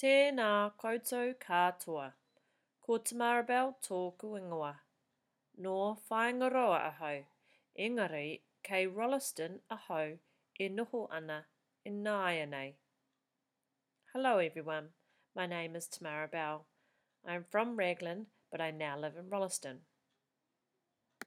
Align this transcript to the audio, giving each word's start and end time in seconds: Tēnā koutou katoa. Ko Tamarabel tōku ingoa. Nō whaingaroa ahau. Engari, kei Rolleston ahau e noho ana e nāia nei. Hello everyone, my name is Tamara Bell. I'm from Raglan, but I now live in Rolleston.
Tēnā 0.00 0.46
koutou 0.80 1.30
katoa. 1.42 2.06
Ko 2.86 2.96
Tamarabel 3.10 3.70
tōku 3.86 4.32
ingoa. 4.40 4.72
Nō 5.66 5.76
whaingaroa 6.10 6.80
ahau. 6.88 7.22
Engari, 7.86 8.26
kei 8.68 8.84
Rolleston 8.98 9.56
ahau 9.78 10.12
e 10.60 10.68
noho 10.74 11.02
ana 11.20 11.38
e 11.86 11.88
nāia 12.02 12.44
nei. 12.50 12.76
Hello 14.12 14.36
everyone, 14.36 14.90
my 15.34 15.46
name 15.46 15.74
is 15.74 15.88
Tamara 15.88 16.28
Bell. 16.28 16.66
I'm 17.24 17.44
from 17.50 17.78
Raglan, 17.78 18.26
but 18.52 18.60
I 18.60 18.72
now 18.72 18.98
live 18.98 19.16
in 19.16 19.30
Rolleston. 19.30 19.86